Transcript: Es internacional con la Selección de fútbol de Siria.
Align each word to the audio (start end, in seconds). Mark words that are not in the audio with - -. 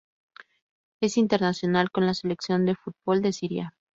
Es 0.99 1.15
internacional 1.15 1.91
con 1.91 2.07
la 2.07 2.15
Selección 2.15 2.65
de 2.65 2.73
fútbol 2.73 3.21
de 3.21 3.33
Siria. 3.33 3.75